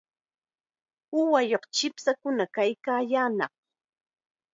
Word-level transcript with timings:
Uwayuq 1.19 1.63
chipshakuna 1.75 2.43
kaykaayaanaq. 2.55 3.53